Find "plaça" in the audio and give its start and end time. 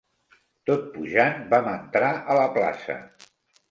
2.61-3.01